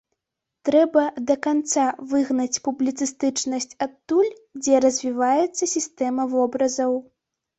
[0.67, 1.01] Трэба
[1.31, 4.31] да канца выгнаць публіцыстычнасць адтуль,
[4.63, 6.99] дзе развіваецца сістэма вобразаў.